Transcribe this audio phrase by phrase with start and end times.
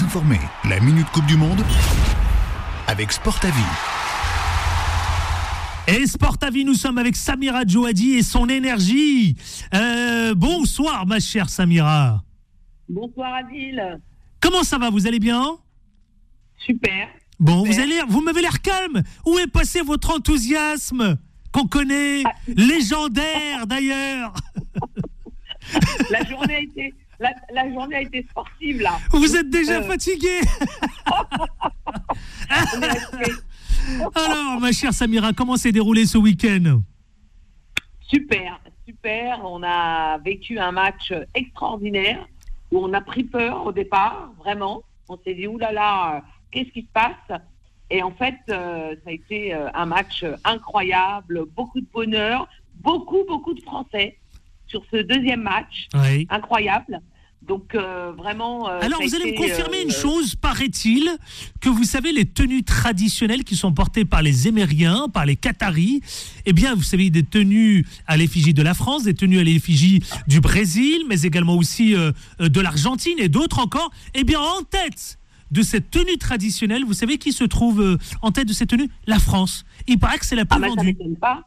[0.00, 0.40] mieux informés.
[0.68, 1.62] La Minute Coupe du Monde
[2.86, 3.62] avec Sport à Vie.
[5.88, 9.36] Et Sport à Vie, nous sommes avec Samira Djouadi et son énergie.
[9.74, 12.22] Euh, bonsoir, ma chère Samira.
[12.88, 14.00] Bonsoir Adil.
[14.40, 15.56] Comment ça va Vous allez bien?
[16.64, 17.08] Super.
[17.40, 17.72] Bon, Super.
[17.72, 19.02] vous, allez, vous m'avez l'air calme.
[19.26, 21.16] Où est passé votre enthousiasme
[21.52, 22.32] qu'on connaît, Ah.
[22.46, 24.34] légendaire d'ailleurs?
[26.10, 28.98] La journée a été, la, la journée a été sportive là.
[29.10, 29.82] Vous êtes déjà Euh.
[29.82, 30.40] fatigué
[34.14, 36.80] Alors, ma chère Samira, comment s'est déroulé ce week-end?
[38.00, 39.40] Super, super.
[39.44, 42.26] On a vécu un match extraordinaire
[42.70, 44.82] où on a pris peur au départ, vraiment.
[45.08, 45.80] On s'est dit oulala, là
[46.14, 47.40] là, qu'est-ce qui se passe?
[47.90, 53.24] Et en fait, euh, ça a été euh, un match incroyable, beaucoup de bonheur, beaucoup
[53.26, 54.18] beaucoup de Français
[54.68, 56.26] sur ce deuxième match, Oui.
[56.30, 57.00] incroyable.
[57.40, 58.68] Donc euh, vraiment.
[58.68, 61.08] euh, Alors, vous allez me confirmer euh, une chose, paraît-il,
[61.60, 66.02] que vous savez, les tenues traditionnelles qui sont portées par les Émériens, par les Qataris,
[66.44, 70.02] eh bien, vous savez, des tenues à l'effigie de la France, des tenues à l'effigie
[70.26, 74.62] du Brésil, mais également aussi euh, euh, de l'Argentine et d'autres encore, eh bien, en
[74.62, 75.18] tête
[75.50, 78.90] de cette tenue traditionnelle, vous savez qui se trouve euh, en tête de cette tenue
[79.06, 79.64] La France.
[79.86, 80.96] Il paraît que c'est la Ah plus ça vendue.
[81.18, 81.44] pas.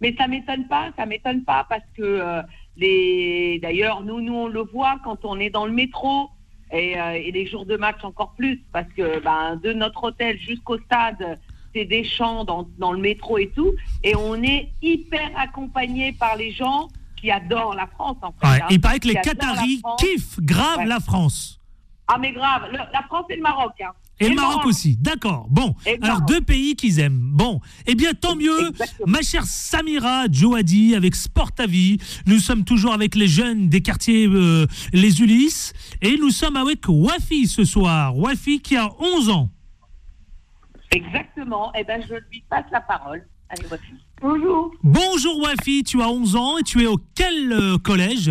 [0.00, 2.42] Mais ça m'étonne pas, ça m'étonne pas parce que euh,
[2.76, 6.28] les d'ailleurs nous nous on le voit quand on est dans le métro
[6.72, 10.38] et, euh, et les jours de match encore plus parce que ben, de notre hôtel
[10.38, 11.38] jusqu'au stade
[11.74, 16.36] c'est des champs dans, dans le métro et tout et on est hyper accompagné par
[16.36, 18.46] les gens qui adorent la France en fait.
[18.46, 18.66] Ouais, hein.
[18.70, 20.86] il paraît que les Qataris kiffent grave Ouais.
[20.86, 21.58] la France.
[22.08, 23.72] Ah mais grave, le- la France et le Maroc.
[23.80, 23.92] Hein.
[24.18, 25.46] Et le Maroc aussi, d'accord.
[25.50, 27.20] Bon, Et alors deux pays qu'ils aiment.
[27.34, 28.68] Bon, eh bien tant mieux.
[28.70, 29.06] Exactement.
[29.06, 31.98] Ma chère Samira Djouadi avec Sport à Vie.
[32.26, 35.74] Nous sommes toujours avec les jeunes des quartiers euh, Les Ulysses.
[36.00, 38.16] Et nous sommes avec Wafi ce soir.
[38.16, 39.50] Wafi qui a 11 ans.
[40.92, 41.72] Exactement.
[41.74, 43.26] Et ben je lui passe la parole.
[43.50, 43.84] Allez voici.
[44.22, 44.72] Bonjour.
[44.82, 48.30] Bonjour Wafi, tu as 11 ans et tu es au quel euh, collège?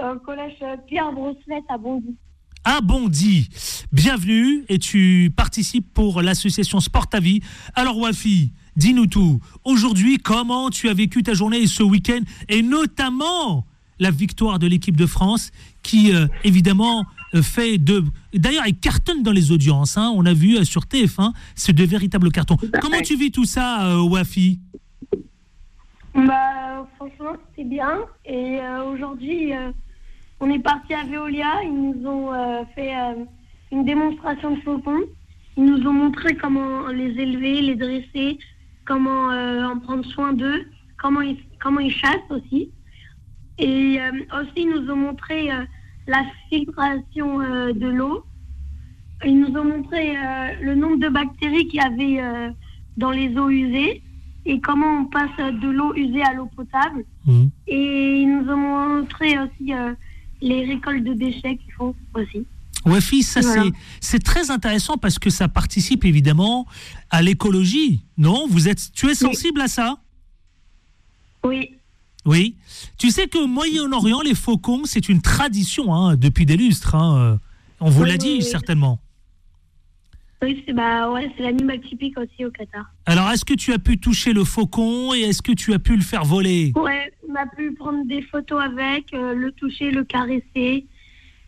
[0.00, 2.16] Euh, collège Pierre Brosselette à Bondy.
[2.64, 3.48] À Bondy.
[3.92, 7.40] Bienvenue et tu participes pour l'association Sport à Vie.
[7.74, 9.40] Alors Wafi, dis-nous tout.
[9.64, 13.66] Aujourd'hui, comment tu as vécu ta journée et ce week-end et notamment
[13.98, 15.50] la victoire de l'équipe de France
[15.82, 18.04] qui euh, évidemment euh, fait de...
[18.34, 19.96] D'ailleurs, elle cartonne dans les audiences.
[19.96, 20.12] hein.
[20.14, 22.56] On a vu euh, sur TF1, c'est de véritables cartons.
[22.80, 24.60] Comment tu vis tout ça, euh, Wafi?
[26.14, 27.98] Bah, franchement, c'était bien.
[28.26, 28.58] Et
[28.92, 29.52] aujourd'hui,
[30.42, 31.62] on est parti à Veolia.
[31.62, 33.24] Ils nous ont euh, fait euh,
[33.70, 35.04] une démonstration de faucons.
[35.56, 38.38] Ils nous ont montré comment les élever, les dresser,
[38.84, 40.66] comment euh, en prendre soin d'eux,
[41.00, 42.70] comment ils, comment ils chassent aussi.
[43.58, 43.98] Et
[44.34, 45.50] aussi, ils nous ont montré
[46.08, 48.24] la filtration de l'eau.
[49.24, 50.16] Ils nous ont montré
[50.60, 52.52] le nombre de bactéries qu'il y avait
[52.96, 54.02] dans les eaux usées
[54.44, 57.04] et comment on passe de l'eau usée à l'eau potable.
[57.26, 57.50] Mhm.
[57.66, 59.94] Et ils nous ont montré aussi euh,
[60.42, 62.44] les récoltes de déchets qu'ils font aussi.
[62.84, 63.66] Wafi, ça Voilà.
[64.00, 66.66] c'est très intéressant parce que ça participe évidemment
[67.10, 68.00] à l'écologie.
[68.18, 69.98] Non, vous êtes, tu es sensible à ça?
[71.44, 71.70] Oui,
[72.24, 72.56] Oui.
[72.98, 76.94] Tu sais qu'au Moyen-Orient, les faucons, c'est une tradition hein, depuis des lustres.
[76.94, 77.36] hein, euh,
[77.80, 78.42] On vous Oui, l'a dit oui.
[78.42, 79.00] certainement.
[80.40, 82.84] oui c'est bah, ouais, l'animal typique aussi au Qatar.
[83.06, 85.96] Alors, est-ce que tu as pu toucher le faucon et est-ce que tu as pu
[85.96, 86.72] le faire voler?
[86.76, 87.01] Ouais,
[87.32, 90.86] on a pu prendre des photos avec, euh, le toucher, le caresser,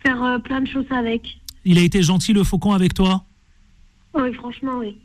[0.04, 1.22] faire euh, plein de choses avec.
[1.64, 3.24] Il a été gentil le faucon avec toi?
[4.14, 4.96] Oui, franchement, oui.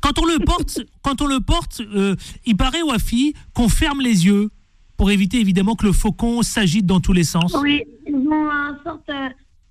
[0.00, 4.24] Quand on le porte, quand on le porte, euh, il paraît Wafi qu'on ferme les
[4.26, 4.50] yeux
[4.96, 7.54] pour éviter évidemment que le faucon s'agite dans tous les sens.
[7.60, 9.10] Oui, ils ont un sorte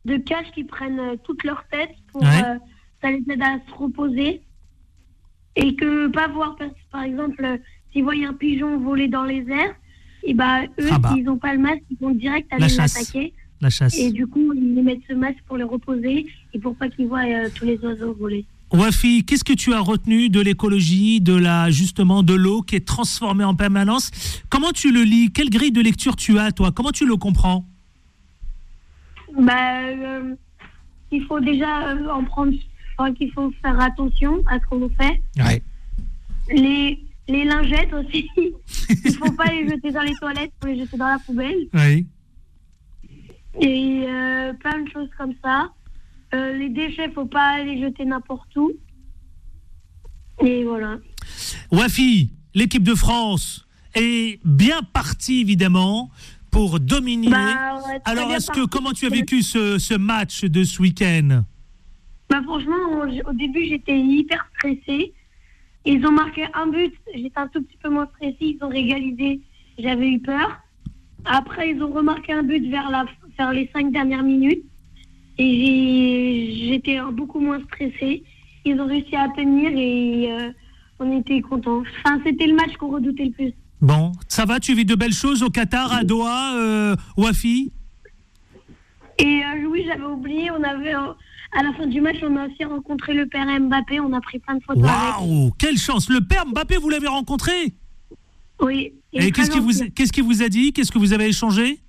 [0.06, 2.44] de cage qui prennent toute leur tête pour Ouais.
[2.46, 2.58] euh,
[3.02, 4.42] ça les aide à se reposer
[5.56, 7.60] et que pas voir par, par exemple
[7.92, 9.76] s'ils voient un pigeon voler dans les airs
[10.26, 11.12] et bah eux Ah bah.
[11.14, 13.98] s'ils n'ont pas le masque ils vont direct aller l'attaquer La chasse.
[13.98, 17.26] et du coup ils mettent ce masque pour les reposer et pour pas qu'ils voient
[17.26, 18.46] euh, tous les oiseaux voler.
[18.72, 22.88] Wafi, qu'est-ce que tu as retenu de l'écologie, de la justement de l'eau qui est
[22.88, 24.10] transformée en permanence?
[24.50, 25.32] Comment tu le lis?
[25.32, 26.72] Quelle grille de lecture tu as toi?
[26.72, 27.66] Comment tu le comprends?
[29.40, 30.36] Bah euh,
[31.12, 32.54] il faut déjà euh, en prendre
[32.98, 35.22] enfin, qu'il faut faire attention à ce qu'on fait.
[35.38, 35.62] Ouais.
[36.50, 38.30] Les, les lingettes aussi,
[38.90, 41.68] il faut pas les jeter dans les toilettes, il faut les jeter dans la poubelle.
[41.74, 42.08] Oui.
[43.62, 45.72] Et euh, plein de choses comme ça.
[46.34, 48.72] Euh, les déchets, faut pas les jeter n'importe où.
[50.44, 50.98] Et voilà.
[51.72, 56.10] Wafi, l'équipe de France est bien partie évidemment
[56.50, 57.30] pour dominer.
[57.30, 61.44] Bah, ouais, Alors, est-ce que comment tu as vécu ce, ce match de ce week-end?
[62.30, 62.74] Bah, franchement,
[63.28, 65.14] au début, j'étais hyper stressée.
[65.86, 68.38] Ils ont marqué un but, j'étais un tout petit peu moins stressée.
[68.40, 69.42] Ils ont régalisé,
[69.78, 70.60] j'avais eu peur.
[71.26, 73.06] Après, ils ont remarqué un but vers, la,
[73.38, 74.64] vers les cinq dernières minutes.
[75.38, 78.24] Et j'étais beaucoup moins stressée.
[78.66, 80.52] Ils ont réussi à tenir et euh,
[81.00, 81.84] on était contents.
[82.00, 83.54] Enfin, c'était le match qu'on redoutait le plus.
[83.82, 87.72] Bon, ça va, tu vis de belles choses au Qatar, à Doha, euh, Wafi?
[89.20, 91.14] Et euh, oui, j'avais oublié, on avait, euh,
[91.58, 94.00] à la fin du match, on a aussi rencontré le père Mbappé.
[94.00, 94.84] On a pris plein de photos.
[94.84, 97.74] Waouh, quelle chance Le père Mbappé, vous l'avez rencontré?
[98.62, 98.94] Oui.
[99.14, 100.74] Et qu'est-ce qu'il vous, qu'est-ce qu'il vous a dit?
[100.74, 101.80] Qu'est-ce que vous avez échangé?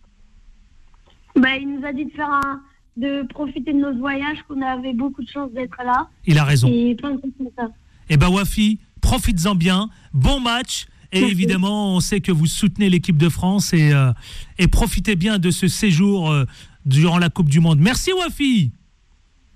[1.37, 2.61] Bah, il nous a dit de faire un,
[2.97, 6.09] de profiter de notre voyage, qu'on avait beaucoup de chance d'être là.
[6.27, 6.69] Il a raison.
[6.69, 7.69] Et plein de choses comme ça.
[8.09, 10.87] Eh ben Wafi, profites-en bien, bon match.
[11.13, 11.33] Et Merci.
[11.33, 14.13] évidemment, on sait que vous soutenez l'équipe de France et, euh,
[14.59, 16.45] et profitez bien de ce séjour euh,
[16.85, 17.79] durant la Coupe du Monde.
[17.81, 18.73] Merci Wafi.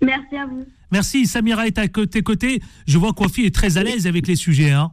[0.03, 0.65] Merci à vous.
[0.91, 2.61] Merci, Samira est à tes côtés.
[2.87, 4.71] Je vois que Wafi est très à l'aise avec les sujets.
[4.71, 4.91] Hein.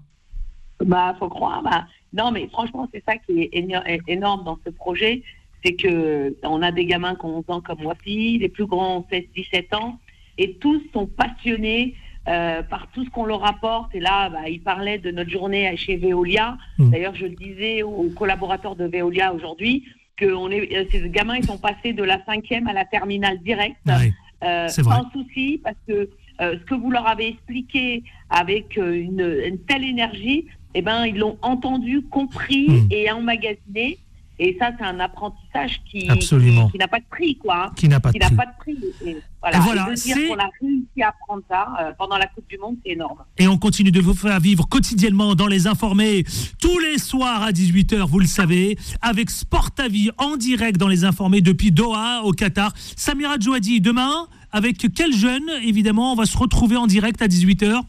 [0.84, 1.64] Bah, faut croire.
[1.64, 5.24] Bah, non, mais franchement, c'est ça qui est énorme dans ce projet.
[5.64, 8.98] C'est que on a des gamins qui ont 11 ans comme Wafi, les plus grands
[8.98, 10.00] ont 16, 17 ans,
[10.38, 11.96] et tous sont passionnés
[12.28, 13.94] euh, par tout ce qu'on leur apporte.
[13.96, 16.58] Et là, bah, il parlait de notre journée chez Veolia.
[16.78, 16.90] Mm.
[16.90, 19.86] D'ailleurs, je le disais aux collaborateurs de Veolia aujourd'hui,
[20.18, 23.40] que on est, euh, ces gamins, ils sont passés de la cinquième à la terminale
[23.40, 23.78] directe.
[23.86, 24.14] Ouais.
[24.44, 26.10] Euh, sans souci, parce que
[26.42, 31.18] euh, ce que vous leur avez expliqué avec une, une telle énergie, eh ben, ils
[31.18, 32.88] l'ont entendu, compris Hmm.
[32.92, 33.98] et emmagasiné.
[34.38, 36.66] Et ça, c'est un apprentissage qui, Absolument.
[36.66, 37.68] qui, qui n'a pas de prix, quoi.
[37.68, 37.72] hein.
[37.76, 38.36] Qui n'a pas de Qui prix.
[38.36, 38.78] pas de prix.
[39.06, 39.58] Et voilà.
[39.58, 42.48] Et voilà, Et de dire qu'on a réussi à apprendre ça euh, pendant la Coupe
[42.50, 43.20] du Monde, c'est énorme.
[43.38, 46.26] Et on continue de vous faire vivre quotidiennement dans les informés,
[46.62, 50.90] tous les soirs à 18h, vous le savez, avec Sport à vie en direct dans
[50.90, 52.74] les informés depuis Doha au Qatar.
[52.98, 57.81] Samira Djouadi, demain, avec quel jeune, évidemment, on va se retrouver en direct à 18h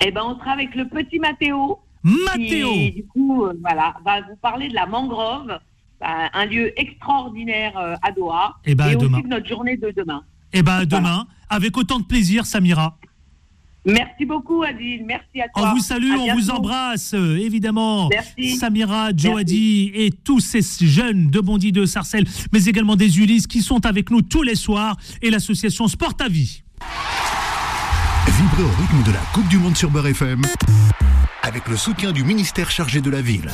[0.00, 1.78] Eh ben, on sera avec le petit Mathéo.
[2.02, 6.72] Mathéo Qui, du coup, euh, voilà, va vous parler de la mangrove, euh, un lieu
[6.80, 8.56] extraordinaire euh, à Doha.
[8.64, 9.18] Eh ben, à et demain.
[9.18, 10.22] aussi de notre journée de demain.
[10.52, 12.98] Eh ben demain, avec autant de plaisir, Samira.
[13.86, 15.04] Merci beaucoup, Adil.
[15.06, 15.70] Merci à toi.
[15.70, 18.08] On vous salue, À on vous embrasse, évidemment.
[18.10, 18.56] Merci.
[18.56, 23.60] Samira, Joadi et tous ces jeunes de Bondy de Sarcelles, mais également des Ulysses qui
[23.60, 26.62] sont avec nous tous les soirs et l'association Sport à vie.
[28.26, 30.42] Vibrez au rythme de la Coupe du Monde sur Beurre FM
[31.42, 33.50] avec le soutien du ministère chargé de la ville.